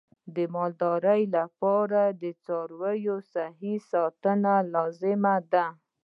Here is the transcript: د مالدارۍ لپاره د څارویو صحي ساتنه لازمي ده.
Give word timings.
د 0.35 0.37
مالدارۍ 0.55 1.23
لپاره 1.37 2.01
د 2.21 2.23
څارویو 2.43 3.15
صحي 3.33 3.75
ساتنه 3.91 4.53
لازمي 4.73 5.37
ده. 5.53 5.65